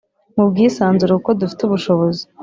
mu 0.35 0.43
bwisanzure 0.49 1.11
kuko 1.17 1.31
dufite 1.41 1.61
ubushobozi” 1.65 2.23